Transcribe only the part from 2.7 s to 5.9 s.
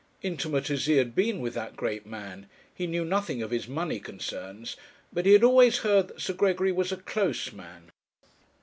he knew nothing of his money concerns; but he had always